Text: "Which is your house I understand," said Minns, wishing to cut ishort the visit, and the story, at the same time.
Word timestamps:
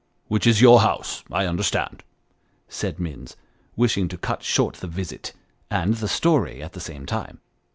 "Which 0.29 0.47
is 0.47 0.61
your 0.61 0.81
house 0.81 1.23
I 1.31 1.45
understand," 1.45 2.01
said 2.67 2.99
Minns, 2.99 3.37
wishing 3.75 4.07
to 4.07 4.17
cut 4.17 4.39
ishort 4.39 4.77
the 4.77 4.87
visit, 4.87 5.31
and 5.69 5.93
the 5.97 6.07
story, 6.07 6.59
at 6.63 6.73
the 6.73 6.79
same 6.79 7.05
time. 7.05 7.39